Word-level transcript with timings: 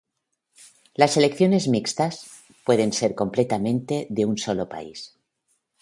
Las 1.03 1.11
selecciones 1.15 1.67
mixtas, 1.75 2.15
pueden 2.65 2.91
ser 2.99 3.13
completamente 3.13 4.07
de 4.09 4.25
un 4.25 4.35
solo 4.39 4.67
país. 4.67 4.99